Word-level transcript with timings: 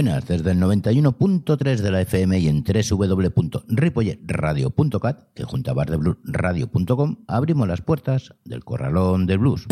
buenas, 0.00 0.26
desde 0.26 0.52
el 0.52 0.58
91.3 0.58 1.76
de 1.76 1.90
la 1.90 2.00
FM 2.00 2.38
y 2.38 2.48
en 2.48 2.64
www.ripolletradio.cat, 2.64 5.24
que 5.34 5.44
junto 5.44 5.70
a 5.70 5.74
bardebluesradio.com 5.74 7.16
abrimos 7.26 7.68
las 7.68 7.82
puertas 7.82 8.32
del 8.46 8.64
corralón 8.64 9.26
del 9.26 9.40
blues. 9.40 9.66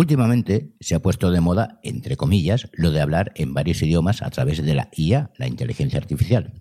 Últimamente 0.00 0.72
se 0.80 0.94
ha 0.94 1.02
puesto 1.02 1.30
de 1.30 1.42
moda, 1.42 1.78
entre 1.82 2.16
comillas, 2.16 2.70
lo 2.72 2.90
de 2.90 3.02
hablar 3.02 3.32
en 3.34 3.52
varios 3.52 3.82
idiomas 3.82 4.22
a 4.22 4.30
través 4.30 4.64
de 4.64 4.74
la 4.74 4.88
IA, 4.96 5.30
la 5.36 5.46
inteligencia 5.46 5.98
artificial. 5.98 6.54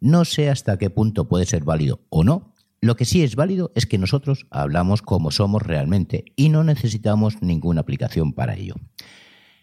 No 0.00 0.24
sé 0.24 0.48
hasta 0.48 0.78
qué 0.78 0.88
punto 0.88 1.28
puede 1.28 1.44
ser 1.44 1.62
válido 1.62 2.00
o 2.08 2.24
no. 2.24 2.54
Lo 2.80 2.96
que 2.96 3.04
sí 3.04 3.22
es 3.22 3.36
válido 3.36 3.70
es 3.74 3.84
que 3.84 3.98
nosotros 3.98 4.46
hablamos 4.50 5.02
como 5.02 5.30
somos 5.30 5.60
realmente 5.60 6.24
y 6.36 6.48
no 6.48 6.64
necesitamos 6.64 7.42
ninguna 7.42 7.82
aplicación 7.82 8.32
para 8.32 8.56
ello. 8.56 8.76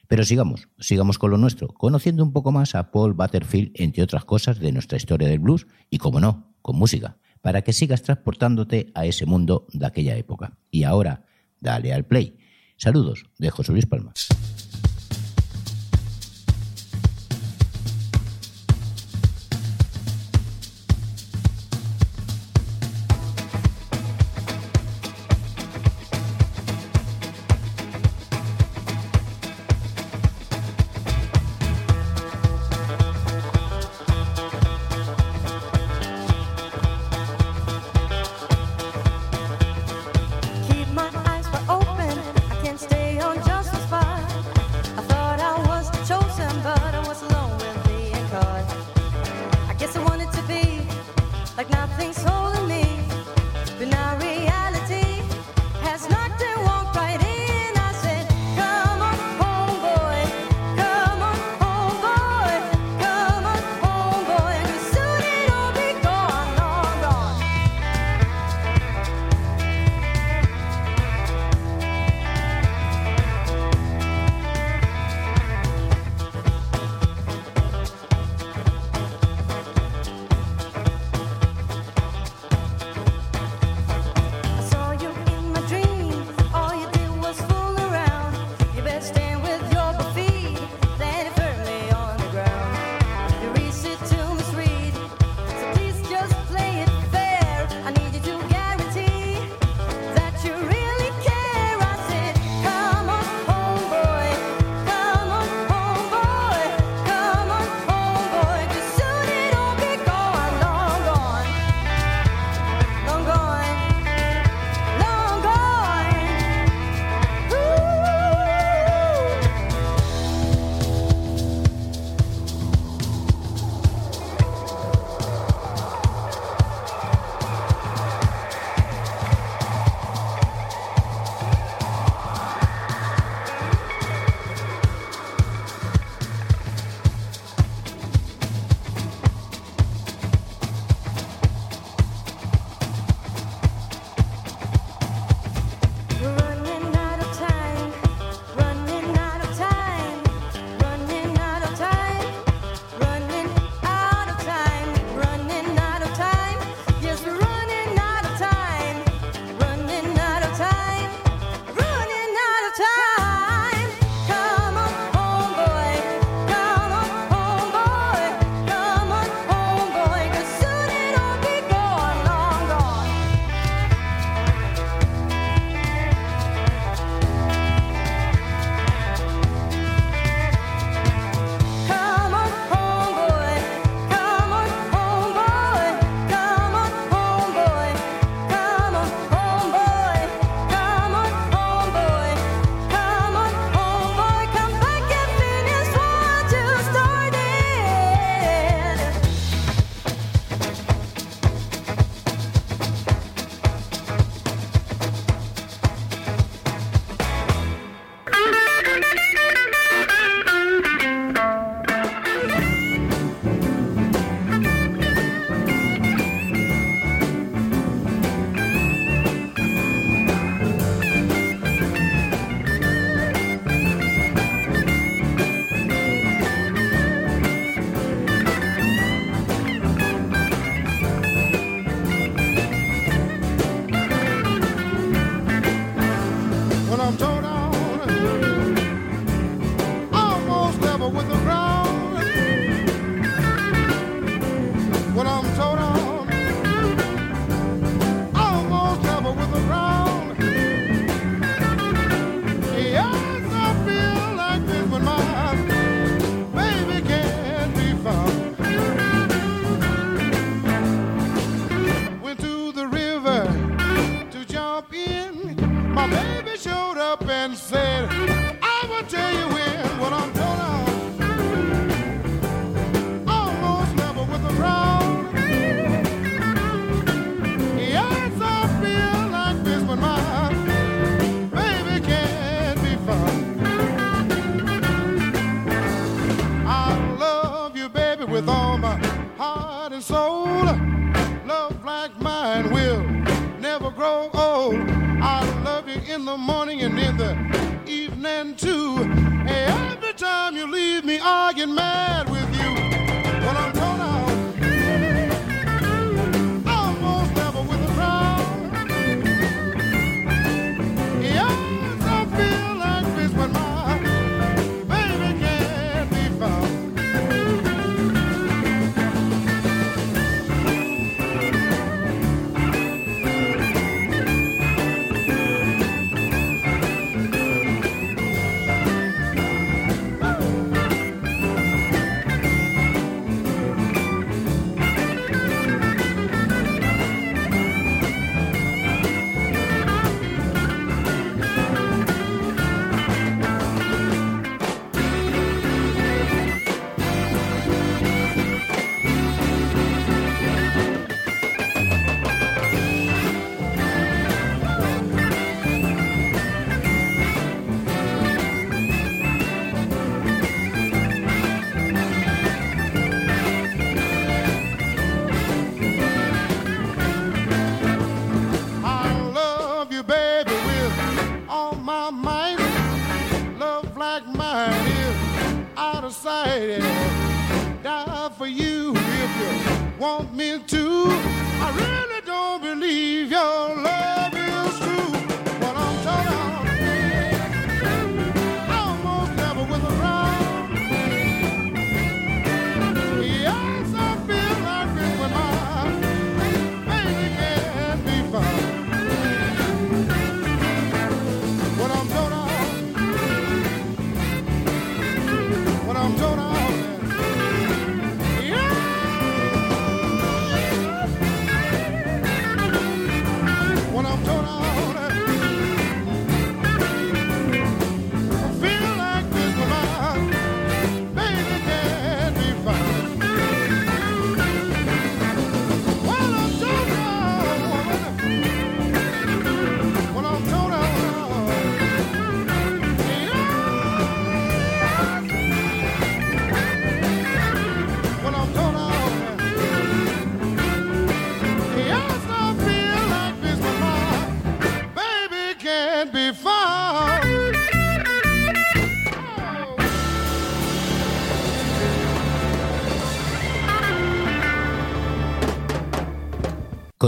Pero 0.08 0.24
sigamos, 0.24 0.68
sigamos 0.78 1.18
con 1.18 1.32
lo 1.32 1.40
nuestro, 1.40 1.70
conociendo 1.70 2.24
un 2.24 2.34
poco 2.34 2.52
más 2.52 2.76
a 2.76 2.92
Paul 2.92 3.14
Butterfield, 3.14 3.72
entre 3.74 4.04
otras 4.04 4.26
cosas, 4.26 4.60
de 4.60 4.72
nuestra 4.72 4.98
historia 5.00 5.28
del 5.28 5.40
blues 5.40 5.66
y, 5.90 5.98
como 5.98 6.20
no, 6.20 6.54
con 6.62 6.76
música. 6.76 7.18
para 7.42 7.64
que 7.64 7.74
sigas 7.74 8.04
transportándote 8.04 8.92
a 8.94 9.08
ese 9.08 9.26
mundo 9.26 9.66
de 9.74 9.88
aquella 9.88 10.16
época. 10.18 10.60
Y 10.70 10.84
ahora, 10.84 11.26
dale 11.60 11.94
al 11.94 12.06
play. 12.06 12.38
Saludos 12.78 13.26
de 13.40 13.50
José 13.50 13.72
Luis 13.72 13.88
Palma. 13.88 14.14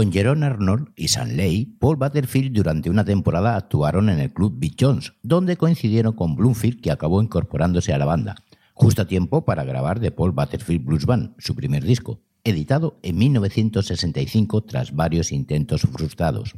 Con 0.00 0.12
Jerome 0.12 0.46
Arnold 0.46 0.92
y 0.96 1.08
Sanley, 1.08 1.76
Paul 1.78 1.96
Butterfield 1.96 2.56
durante 2.56 2.88
una 2.88 3.04
temporada 3.04 3.54
actuaron 3.54 4.08
en 4.08 4.18
el 4.18 4.32
club 4.32 4.54
Big 4.56 4.74
Jones, 4.80 5.12
donde 5.22 5.58
coincidieron 5.58 6.14
con 6.14 6.36
Bloomfield, 6.36 6.80
que 6.80 6.90
acabó 6.90 7.20
incorporándose 7.20 7.92
a 7.92 7.98
la 7.98 8.06
banda, 8.06 8.34
justo 8.72 9.02
a 9.02 9.06
tiempo 9.06 9.44
para 9.44 9.62
grabar 9.62 10.00
The 10.00 10.10
Paul 10.10 10.32
Butterfield 10.32 10.86
Blues 10.86 11.04
Band, 11.04 11.34
su 11.36 11.54
primer 11.54 11.84
disco, 11.84 12.22
editado 12.44 12.98
en 13.02 13.18
1965 13.18 14.62
tras 14.62 14.96
varios 14.96 15.32
intentos 15.32 15.82
frustrados. 15.82 16.54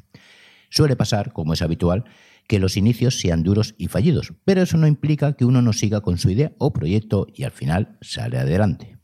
Suele 0.71 0.95
pasar, 0.95 1.33
como 1.33 1.55
es 1.55 1.63
habitual, 1.63 2.05
que 2.47 2.61
los 2.61 2.77
inicios 2.77 3.19
sean 3.19 3.43
duros 3.43 3.75
y 3.77 3.89
fallidos, 3.89 4.35
pero 4.45 4.63
eso 4.63 4.77
no 4.77 4.87
implica 4.87 5.33
que 5.33 5.45
uno 5.45 5.63
no 5.63 5.73
siga 5.73 6.01
con 6.01 6.17
su 6.17 6.31
idea 6.31 6.53
o 6.59 6.73
proyecto 6.73 7.27
y 7.35 7.43
al 7.43 7.51
final 7.51 7.99
sale 8.03 8.39
adelante. 8.39 8.99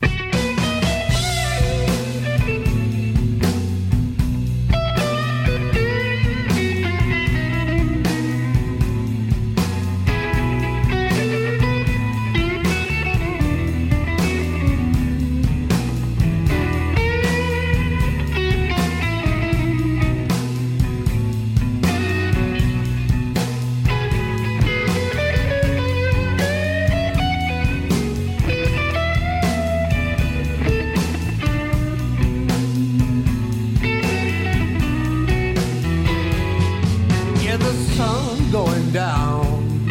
Yeah, 37.48 37.56
the 37.56 37.72
sun 37.96 38.50
going 38.50 38.90
down. 38.90 39.88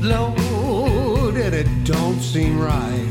Lord, 0.00 1.34
and 1.36 1.54
it 1.54 1.68
don't 1.84 2.18
seem 2.22 2.58
right. 2.58 3.06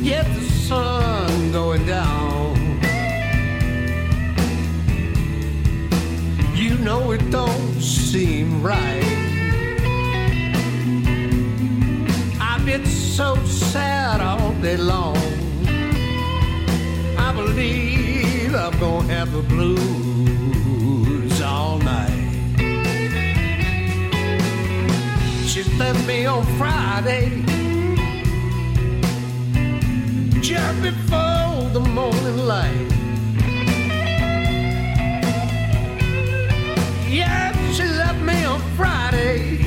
Yeah, 0.00 0.22
the 0.22 0.44
sun 0.68 1.50
going 1.50 1.84
down. 1.84 2.54
You 6.54 6.78
know 6.78 7.10
it 7.10 7.28
don't 7.32 7.80
seem 7.82 8.62
right. 8.62 9.02
I've 12.40 12.64
been 12.64 12.86
so 12.86 13.34
sad 13.46 14.20
all 14.20 14.52
day 14.62 14.76
long. 14.76 15.23
Believe 17.54 18.52
I'm 18.52 18.76
gonna 18.80 19.14
have 19.14 19.30
the 19.30 19.42
blues 19.42 21.40
all 21.40 21.78
night. 21.78 22.10
She 25.46 25.62
left 25.78 26.04
me 26.04 26.26
on 26.26 26.44
Friday, 26.58 27.44
just 30.40 30.82
before 30.82 31.70
the 31.72 31.80
morning 31.94 32.38
light. 32.38 32.90
Yeah, 37.08 37.52
she 37.70 37.84
left 37.84 38.20
me 38.20 38.44
on 38.44 38.60
Friday, 38.76 39.58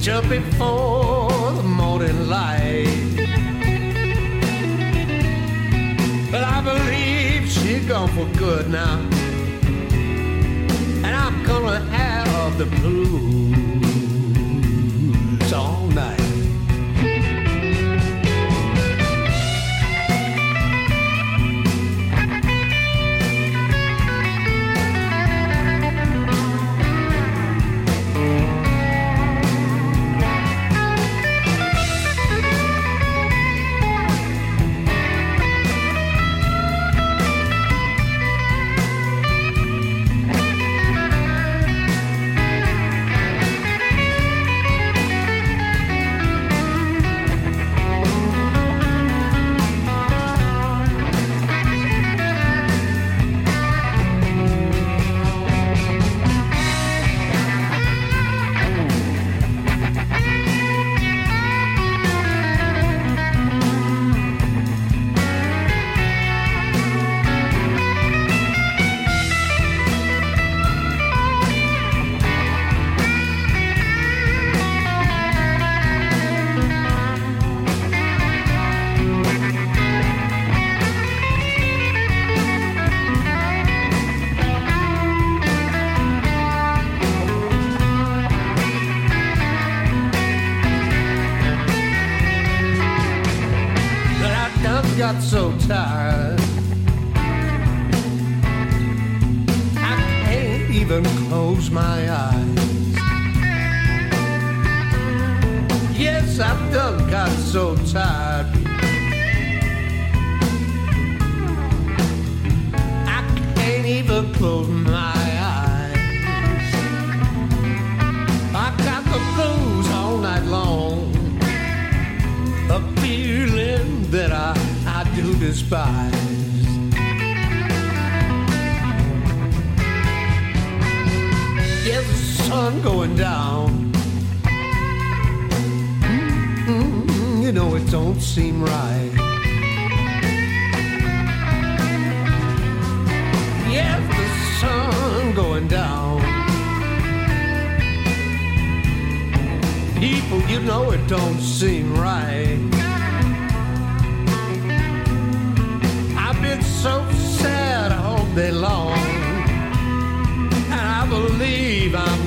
just 0.00 0.28
before 0.28 1.52
the 1.52 1.62
morning 1.62 2.28
light. 2.28 3.05
I 6.56 6.62
believe 6.62 7.50
she's 7.50 7.84
gone 7.84 8.08
for 8.16 8.24
good 8.38 8.70
now. 8.70 8.98
And 11.04 11.14
I'm 11.14 11.44
gonna 11.44 11.80
have 11.80 12.56
the 12.56 12.64
blues 12.64 13.85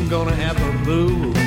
gonna 0.09 0.33
have 0.33 0.57
the 0.57 0.83
blues 0.83 1.38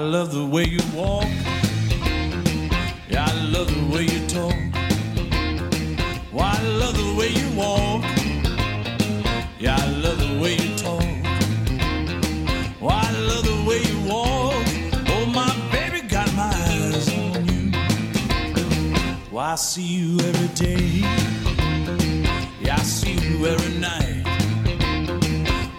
love 0.00 0.32
the 0.32 0.46
way 0.46 0.64
you 0.64 0.80
walk. 0.94 1.26
Yeah, 3.10 3.26
I 3.26 3.32
love 3.54 3.68
the 3.68 3.84
way 3.92 4.04
you 4.04 4.20
talk. 4.28 4.54
Well, 6.32 6.44
I 6.44 6.62
love 6.62 6.96
the 6.96 7.14
way 7.18 7.30
you 7.30 7.48
walk. 7.56 8.04
Yeah, 9.58 9.76
I 9.76 9.86
love 10.04 10.18
the 10.20 10.40
way 10.40 10.54
you 10.54 10.76
talk. 10.76 11.02
Well, 12.80 12.94
I 12.94 13.10
love 13.28 13.44
the 13.44 13.64
way 13.68 13.80
you 13.90 13.98
walk. 14.08 14.66
Oh, 15.14 15.26
my 15.34 15.52
baby 15.72 16.06
got 16.06 16.32
my 16.34 16.52
eyes 16.54 17.08
on 17.18 17.46
you. 17.48 17.72
Well, 19.32 19.44
I 19.44 19.56
see 19.56 19.82
you 19.82 20.20
every 20.20 20.48
day. 20.54 21.02
Yeah, 22.60 22.76
I 22.76 22.82
see 22.82 23.14
you 23.14 23.46
every 23.46 23.74
night. 23.78 24.24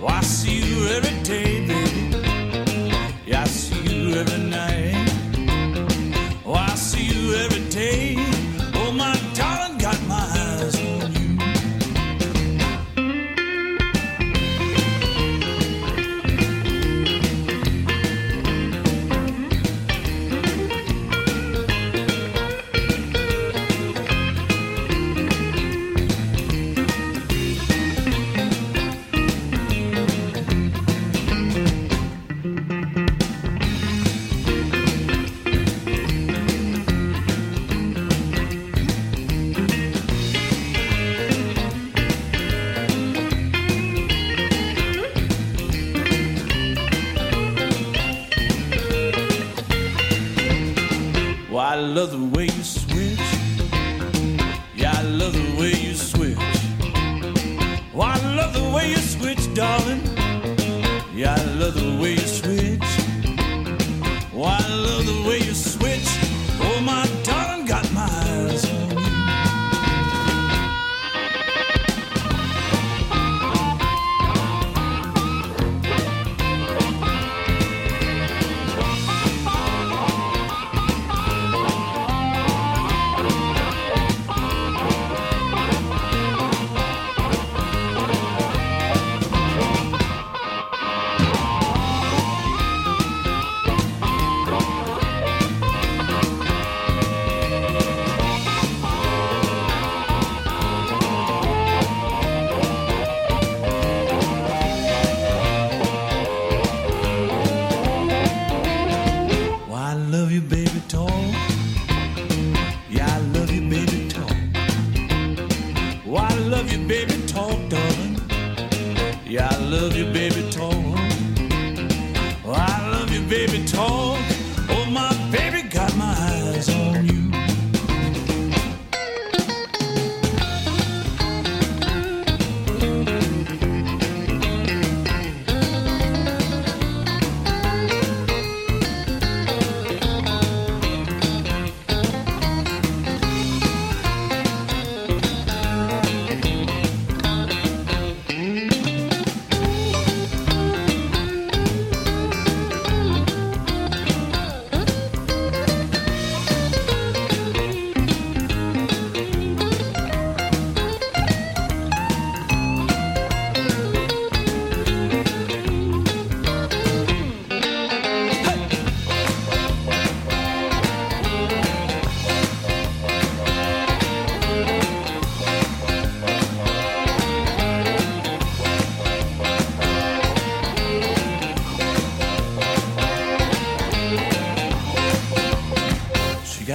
Well, 0.02 0.12
I 0.12 0.22
see 0.22 0.60
you 0.60 0.88
every 0.90 1.18
day, 1.24 1.49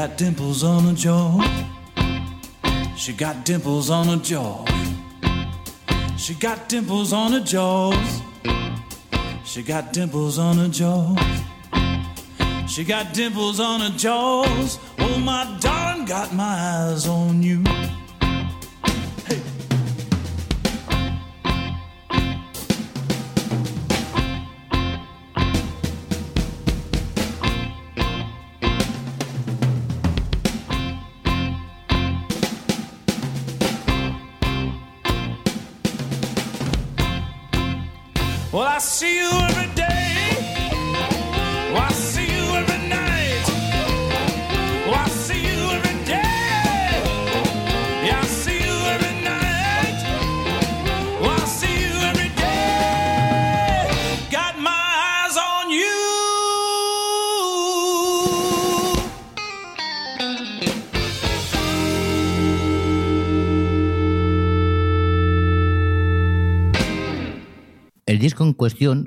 got 0.07 0.19
dimples 0.19 0.62
on 0.62 0.85
her 0.85 0.93
jaw. 0.93 1.40
She 2.95 3.14
got 3.14 3.47
dimples 3.47 3.88
on 3.88 4.07
her 4.09 4.17
jaw. 4.17 4.67
She 6.19 6.35
got 6.35 6.69
dimples 6.69 7.14
on 7.14 7.33
her 7.33 7.40
jaws. 7.40 8.21
She 9.47 9.62
got 9.62 9.95
dimples 9.95 10.38
on 10.38 10.59
her 10.59 10.69
jaws. 10.69 11.19
She 12.69 12.85
got 12.85 13.14
dimples 13.14 13.61
on 13.61 13.81
her 13.81 13.97
jaws. 13.97 14.79
Oh, 14.99 15.19
my 15.21 15.57
darling, 15.61 16.05
got 16.05 16.35
my 16.35 16.45
eyes 16.45 17.09
on 17.09 17.43
you. 17.43 17.64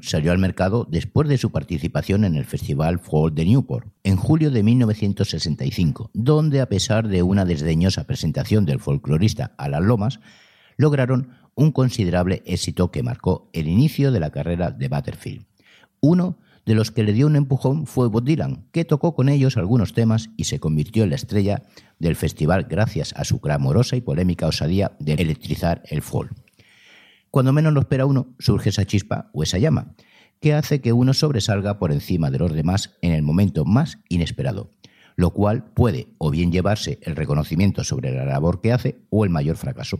Salió 0.01 0.31
al 0.31 0.37
mercado 0.37 0.87
después 0.89 1.27
de 1.27 1.37
su 1.37 1.51
participación 1.51 2.25
en 2.25 2.35
el 2.35 2.45
Festival 2.45 2.99
Folk 2.99 3.33
de 3.33 3.45
Newport, 3.45 3.87
en 4.03 4.15
julio 4.15 4.51
de 4.51 4.63
1965, 4.63 6.11
donde 6.13 6.61
a 6.61 6.69
pesar 6.69 7.07
de 7.07 7.23
una 7.23 7.45
desdeñosa 7.45 8.05
presentación 8.05 8.65
del 8.65 8.79
folclorista 8.79 9.53
Alan 9.57 9.87
Lomas, 9.87 10.19
lograron 10.77 11.29
un 11.55 11.71
considerable 11.71 12.43
éxito 12.45 12.91
que 12.91 13.03
marcó 13.03 13.49
el 13.53 13.67
inicio 13.67 14.11
de 14.11 14.19
la 14.19 14.29
carrera 14.29 14.71
de 14.71 14.87
Butterfield. 14.87 15.45
Uno 15.99 16.37
de 16.65 16.75
los 16.75 16.91
que 16.91 17.03
le 17.03 17.13
dio 17.13 17.27
un 17.27 17.35
empujón 17.35 17.87
fue 17.87 18.09
Bob 18.09 18.23
Dylan, 18.23 18.67
que 18.71 18.85
tocó 18.85 19.15
con 19.15 19.29
ellos 19.29 19.57
algunos 19.57 19.93
temas 19.93 20.29
y 20.37 20.43
se 20.43 20.59
convirtió 20.59 21.03
en 21.03 21.09
la 21.09 21.15
estrella 21.15 21.63
del 21.97 22.15
festival 22.15 22.67
gracias 22.69 23.13
a 23.15 23.23
su 23.23 23.39
clamorosa 23.39 23.95
y 23.95 24.01
polémica 24.01 24.47
osadía 24.47 24.91
de 24.99 25.13
electrizar 25.13 25.81
el 25.89 26.01
folk. 26.01 26.46
Cuando 27.37 27.53
menos 27.53 27.71
lo 27.71 27.81
espera 27.81 28.07
uno, 28.07 28.33
surge 28.39 28.69
esa 28.69 28.85
chispa 28.85 29.29
o 29.31 29.43
esa 29.43 29.59
llama, 29.59 29.93
que 30.41 30.55
hace 30.55 30.81
que 30.81 30.91
uno 30.91 31.13
sobresalga 31.13 31.77
por 31.77 31.91
encima 31.91 32.31
de 32.31 32.39
los 32.39 32.51
demás 32.51 32.97
en 33.03 33.11
el 33.11 33.21
momento 33.21 33.63
más 33.63 33.99
inesperado, 34.09 34.71
lo 35.15 35.29
cual 35.29 35.65
puede 35.75 36.07
o 36.17 36.31
bien 36.31 36.51
llevarse 36.51 36.97
el 37.03 37.15
reconocimiento 37.15 37.83
sobre 37.83 38.11
la 38.11 38.25
labor 38.25 38.59
que 38.59 38.73
hace 38.73 39.05
o 39.11 39.23
el 39.23 39.29
mayor 39.29 39.55
fracaso. 39.55 39.99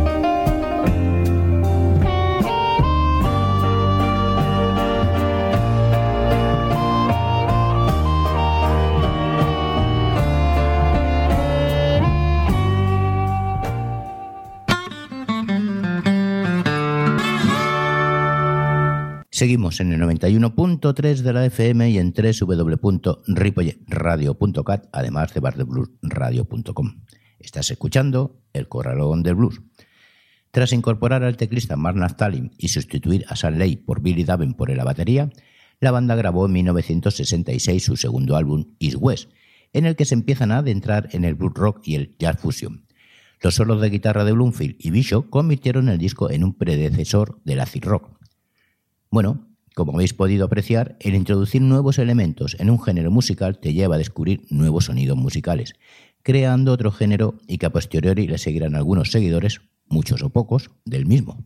Seguimos 19.41 19.79
en 19.79 19.91
el 19.91 19.99
91.3 19.99 21.21
de 21.21 21.33
la 21.33 21.47
FM 21.47 21.89
y 21.89 21.97
en 21.97 22.13
www.ripolletradio.cat, 22.13 24.85
además 24.91 25.33
de 25.33 25.39
bardebluesradio.com. 25.39 27.01
Estás 27.39 27.71
escuchando 27.71 28.39
El 28.53 28.67
Corralón 28.67 29.23
del 29.23 29.33
Blues. 29.33 29.59
Tras 30.51 30.73
incorporar 30.73 31.23
al 31.23 31.37
teclista 31.37 31.75
Mark 31.75 31.97
Naftalin 31.97 32.51
y 32.59 32.67
sustituir 32.67 33.25
a 33.29 33.35
San 33.35 33.57
Ley 33.57 33.77
por 33.77 34.03
Billy 34.03 34.23
Davenport 34.23 34.69
en 34.69 34.77
la 34.77 34.83
batería, 34.83 35.31
la 35.79 35.89
banda 35.89 36.13
grabó 36.13 36.45
en 36.45 36.51
1966 36.51 37.83
su 37.83 37.97
segundo 37.97 38.35
álbum, 38.35 38.75
East 38.79 38.97
West, 38.99 39.31
en 39.73 39.87
el 39.87 39.95
que 39.95 40.05
se 40.05 40.13
empiezan 40.13 40.51
a 40.51 40.59
adentrar 40.59 41.09
en 41.13 41.25
el 41.25 41.33
blues 41.33 41.55
rock 41.55 41.81
y 41.83 41.95
el 41.95 42.15
jazz 42.19 42.39
fusion. 42.39 42.85
Los 43.41 43.55
solos 43.55 43.81
de 43.81 43.89
guitarra 43.89 44.23
de 44.23 44.33
Bloomfield 44.33 44.75
y 44.77 44.91
Bishop 44.91 45.31
convirtieron 45.31 45.89
el 45.89 45.97
disco 45.97 46.29
en 46.29 46.43
un 46.43 46.53
predecesor 46.53 47.41
del 47.43 47.61
acid 47.61 47.85
rock. 47.85 48.20
Bueno, 49.11 49.45
como 49.75 49.91
habéis 49.91 50.13
podido 50.13 50.45
apreciar, 50.45 50.95
el 51.01 51.15
introducir 51.15 51.61
nuevos 51.61 51.99
elementos 51.99 52.55
en 52.61 52.69
un 52.69 52.81
género 52.81 53.11
musical 53.11 53.59
te 53.59 53.73
lleva 53.73 53.95
a 53.95 53.97
descubrir 53.97 54.45
nuevos 54.49 54.85
sonidos 54.85 55.17
musicales, 55.17 55.73
creando 56.23 56.71
otro 56.71 56.91
género 56.91 57.35
y 57.45 57.57
que 57.57 57.65
a 57.65 57.71
posteriori 57.71 58.25
le 58.25 58.37
seguirán 58.37 58.73
algunos 58.73 59.11
seguidores, 59.11 59.59
muchos 59.89 60.23
o 60.23 60.29
pocos, 60.29 60.71
del 60.85 61.05
mismo. 61.05 61.43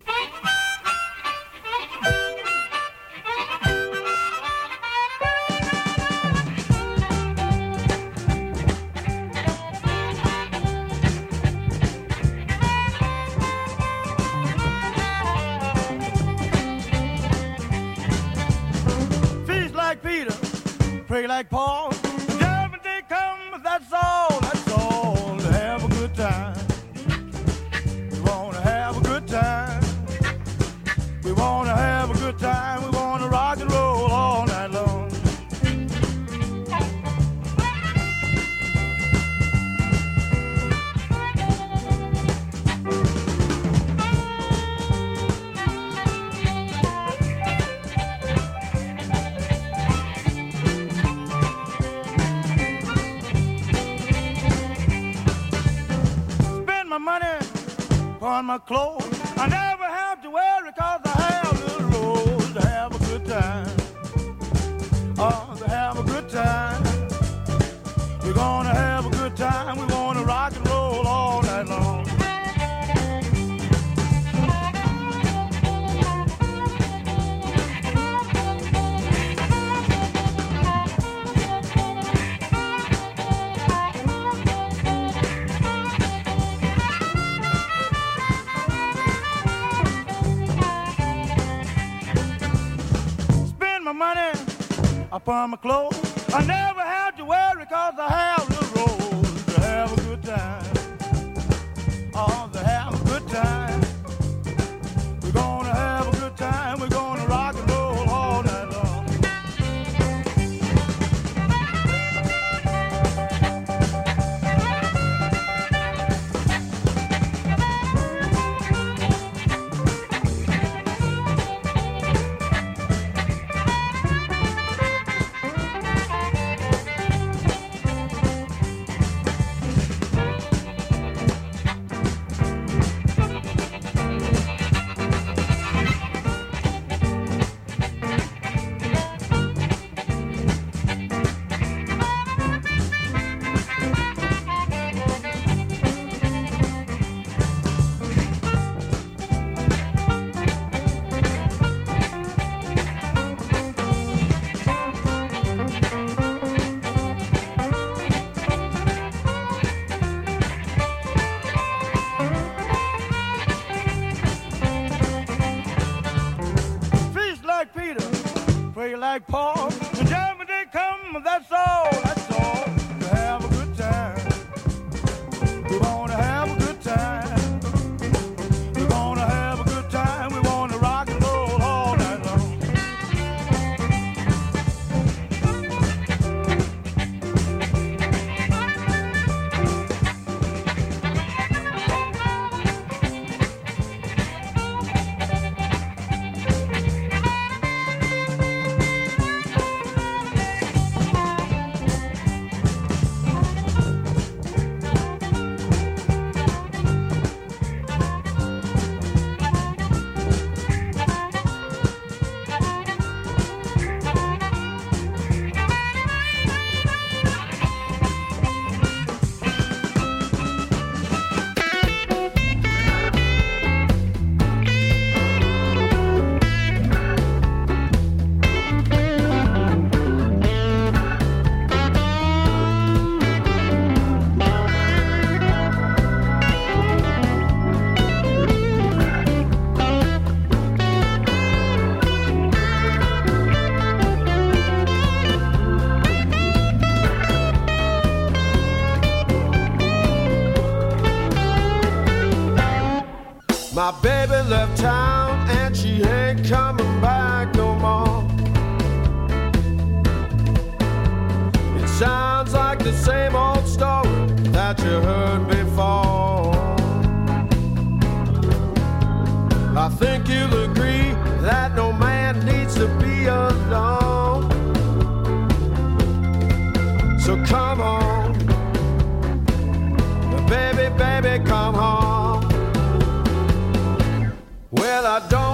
upon 95.25 95.49
my 95.49 95.57
clothes. 95.57 95.97
I 96.35 96.45
never 96.45 96.84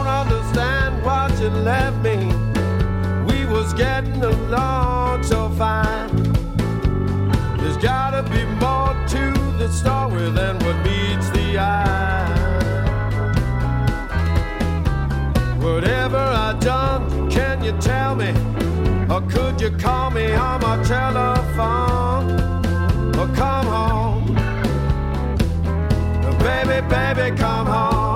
don't 0.04 0.32
understand 0.32 1.04
what 1.04 1.32
you 1.40 1.50
left 1.50 1.98
me. 1.98 2.18
We 3.28 3.46
was 3.46 3.74
getting 3.74 4.24
along 4.24 5.24
so 5.24 5.50
fine. 5.50 6.10
There's 7.58 7.78
gotta 7.78 8.24
be 8.24 8.44
more 8.66 8.96
to 9.14 9.24
the 9.60 9.70
story 9.70 10.30
than 10.32 10.56
what 10.64 10.78
meets 10.86 11.30
the 11.30 11.60
eye. 11.60 12.28
Whatever 15.60 16.18
I 16.18 16.58
done, 16.60 17.30
can 17.30 17.64
you 17.64 17.74
tell 17.80 18.16
me? 18.16 18.32
Or 19.14 19.22
could 19.22 19.62
you 19.62 19.70
call 19.78 20.10
me 20.10 20.34
on 20.34 20.62
my 20.62 20.82
telephone? 20.84 22.32
Or 23.20 23.28
come 23.36 23.68
home? 23.68 24.26
Baby, 26.40 26.88
baby, 26.88 27.38
come 27.38 27.68
home. 27.68 28.11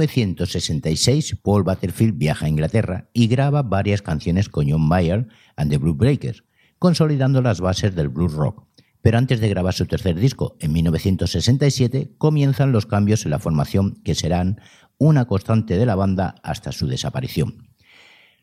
1966, 0.00 1.36
Paul 1.42 1.62
Butterfield 1.62 2.16
viaja 2.16 2.46
a 2.46 2.48
Inglaterra 2.48 3.10
y 3.12 3.26
graba 3.28 3.62
varias 3.62 4.02
canciones 4.02 4.48
con 4.48 4.70
John 4.70 4.88
Mayer 4.88 5.28
and 5.56 5.70
the 5.70 5.78
Blue 5.78 5.94
Breakers, 5.94 6.44
consolidando 6.78 7.42
las 7.42 7.60
bases 7.60 7.94
del 7.94 8.08
blues 8.08 8.32
rock. 8.32 8.64
Pero 9.02 9.18
antes 9.18 9.40
de 9.40 9.48
grabar 9.48 9.74
su 9.74 9.86
tercer 9.86 10.18
disco, 10.18 10.56
en 10.60 10.72
1967, 10.72 12.14
comienzan 12.18 12.72
los 12.72 12.86
cambios 12.86 13.24
en 13.24 13.30
la 13.30 13.38
formación 13.38 14.00
que 14.04 14.14
serán 14.14 14.60
una 14.98 15.26
constante 15.26 15.78
de 15.78 15.86
la 15.86 15.94
banda 15.94 16.34
hasta 16.42 16.72
su 16.72 16.86
desaparición. 16.86 17.68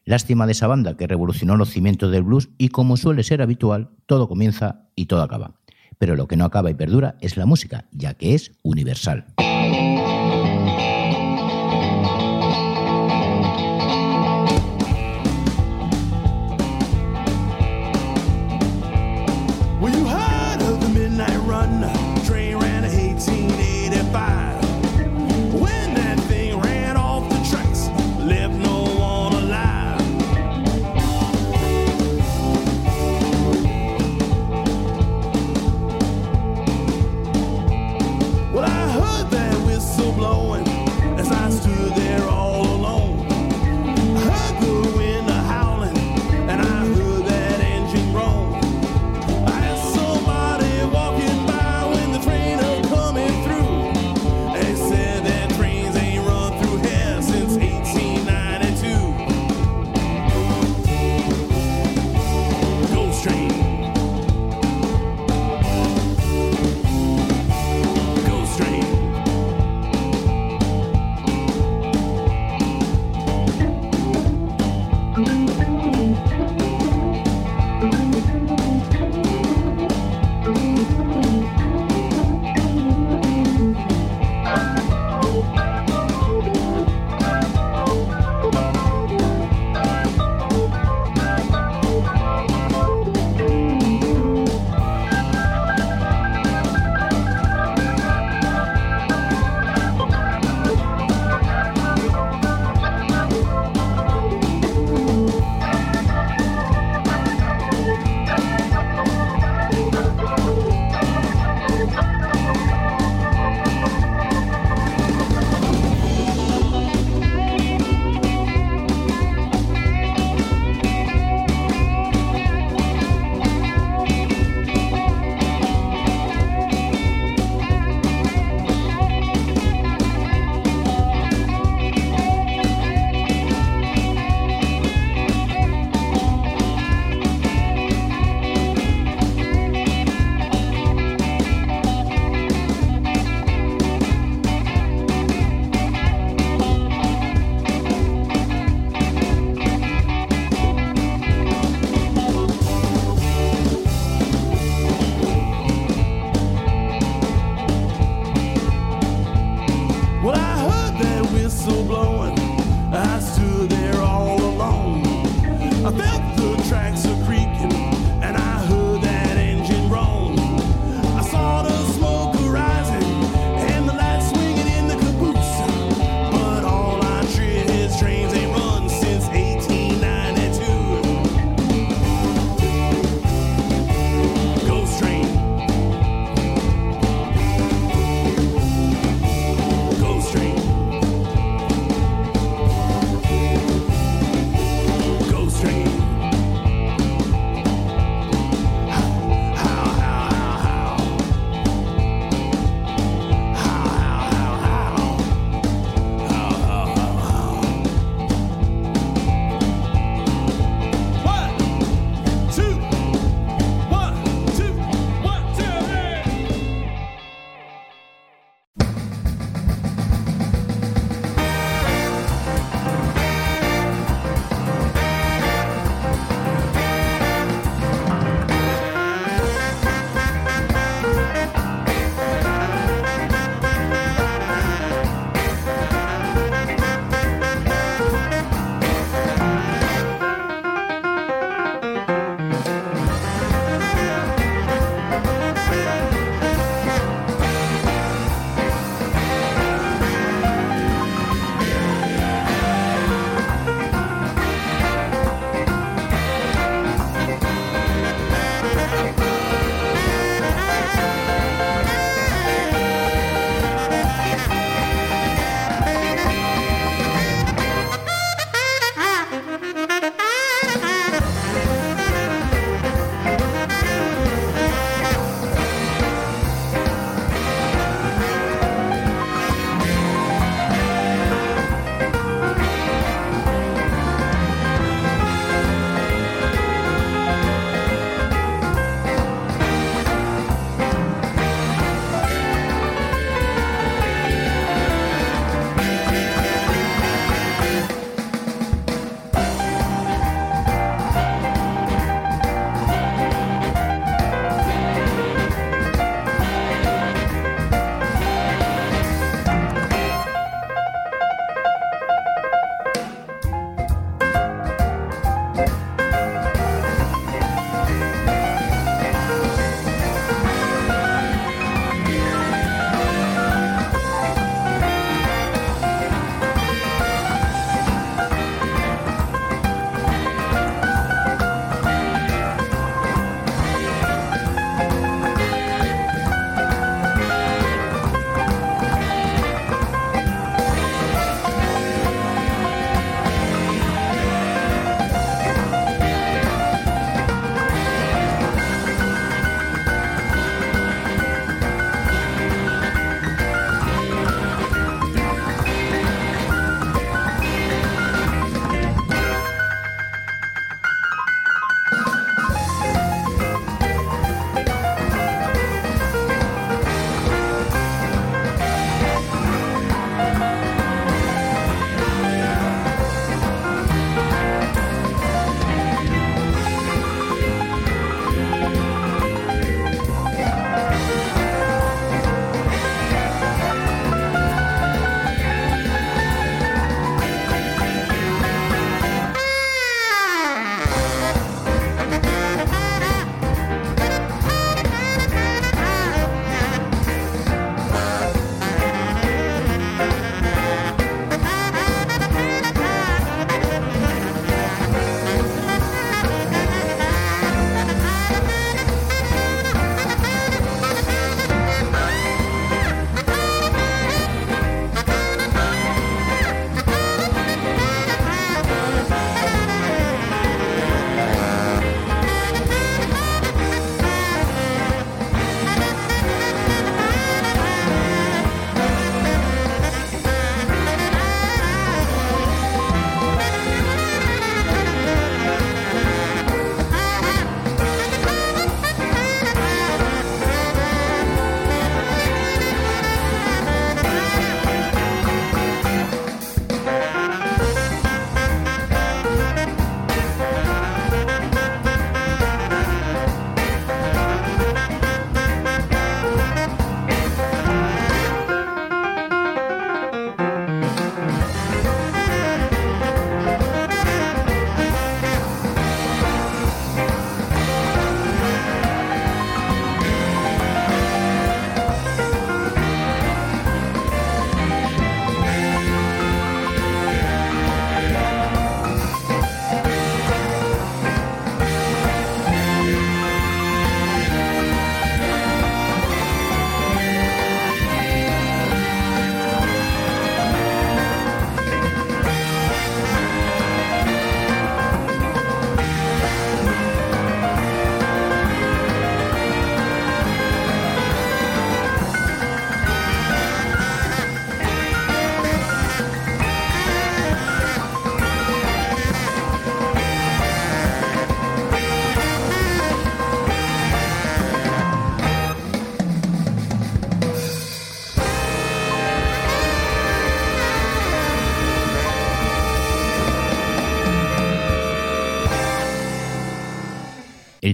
Lástima 0.05 0.45
de 0.45 0.53
esa 0.53 0.67
banda 0.67 0.95
que 0.95 1.07
revolucionó 1.07 1.57
los 1.57 1.69
cimientos 1.69 2.11
del 2.11 2.23
blues 2.23 2.49
y 2.57 2.69
como 2.69 2.97
suele 2.97 3.23
ser 3.23 3.41
habitual, 3.41 3.91
todo 4.05 4.27
comienza 4.27 4.89
y 4.95 5.07
todo 5.07 5.21
acaba. 5.21 5.59
Pero 5.97 6.15
lo 6.15 6.27
que 6.27 6.37
no 6.37 6.45
acaba 6.45 6.69
y 6.69 6.75
perdura 6.75 7.17
es 7.21 7.35
la 7.35 7.45
música, 7.45 7.85
ya 7.91 8.13
que 8.13 8.33
es 8.33 8.51
universal. 8.63 9.25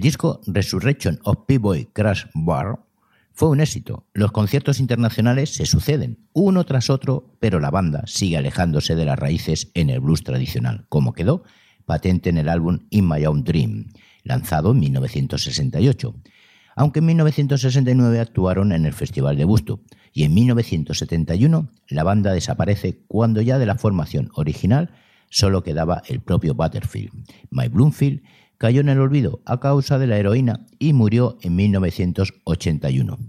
Disco 0.03 0.41
Resurrection 0.47 1.17
of 1.23 1.45
P-Boy 1.47 1.87
Crash 1.93 2.25
Bar 2.33 2.77
fue 3.31 3.47
un 3.47 3.61
éxito. 3.61 4.05
Los 4.13 4.33
conciertos 4.33 4.81
internacionales 4.81 5.51
se 5.51 5.65
suceden, 5.65 6.27
uno 6.33 6.65
tras 6.65 6.89
otro, 6.89 7.37
pero 7.39 7.61
la 7.61 7.71
banda 7.71 8.03
sigue 8.05 8.35
alejándose 8.35 8.95
de 8.95 9.05
las 9.05 9.17
raíces 9.17 9.71
en 9.75 9.89
el 9.89 10.01
blues 10.01 10.25
tradicional, 10.25 10.85
como 10.89 11.13
quedó 11.13 11.43
patente 11.85 12.29
en 12.29 12.37
el 12.37 12.49
álbum 12.49 12.79
In 12.89 13.07
My 13.07 13.25
Own 13.25 13.45
Dream, 13.45 13.93
lanzado 14.23 14.71
en 14.71 14.81
1968. 14.81 16.13
Aunque 16.75 16.99
en 16.99 17.05
1969 17.05 18.19
actuaron 18.19 18.73
en 18.73 18.85
el 18.85 18.91
Festival 18.91 19.37
de 19.37 19.45
Busto 19.45 19.79
y 20.11 20.23
en 20.23 20.33
1971 20.33 21.69
la 21.87 22.03
banda 22.03 22.33
desaparece 22.33 22.99
cuando 23.07 23.41
ya 23.41 23.57
de 23.57 23.67
la 23.67 23.75
formación 23.75 24.31
original 24.35 24.91
solo 25.29 25.63
quedaba 25.63 26.03
el 26.07 26.19
propio 26.19 26.55
Butterfield. 26.55 27.11
My 27.51 27.69
Bloomfield 27.69 28.21
cayó 28.63 28.79
en 28.79 28.87
el 28.87 29.01
olvido 29.01 29.41
a 29.45 29.59
causa 29.59 29.99
de 29.99 30.07
la 30.07 30.17
heroína 30.17 30.65
y 30.79 30.93
murió 30.93 31.37
en 31.41 31.53
1981. 31.57 33.19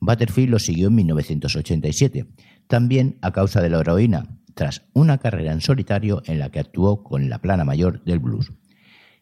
Butterfield 0.00 0.50
lo 0.50 0.58
siguió 0.58 0.88
en 0.88 0.96
1987, 0.96 2.26
también 2.66 3.16
a 3.22 3.30
causa 3.30 3.62
de 3.62 3.70
la 3.70 3.78
heroína, 3.78 4.26
tras 4.54 4.82
una 4.92 5.18
carrera 5.18 5.52
en 5.52 5.60
solitario 5.60 6.20
en 6.26 6.40
la 6.40 6.50
que 6.50 6.58
actuó 6.58 7.04
con 7.04 7.30
la 7.30 7.38
plana 7.38 7.64
mayor 7.64 8.02
del 8.02 8.18
blues. 8.18 8.50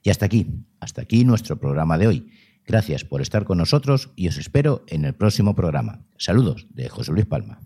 Y 0.03 0.09
hasta 0.09 0.25
aquí, 0.25 0.65
hasta 0.81 1.03
aquí 1.03 1.27
nuestro 1.27 1.59
programa 1.59 1.99
de 1.99 2.07
hoy. 2.07 2.31
Gracias 2.67 3.05
por 3.05 3.21
estar 3.21 3.45
con 3.45 3.59
nosotros 3.59 4.13
y 4.17 4.29
os 4.29 4.39
espero 4.39 4.83
en 4.87 5.05
el 5.05 5.13
próximo 5.13 5.55
programa. 5.55 6.07
Saludos 6.17 6.69
de 6.71 6.89
José 6.89 7.13
Luis 7.13 7.27
Palma. 7.27 7.61